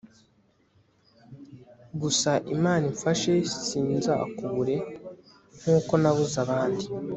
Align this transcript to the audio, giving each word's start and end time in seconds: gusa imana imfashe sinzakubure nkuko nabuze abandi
gusa 2.01 2.31
imana 2.55 2.83
imfashe 2.91 3.33
sinzakubure 3.67 4.75
nkuko 5.59 5.93
nabuze 6.01 6.37
abandi 6.45 6.85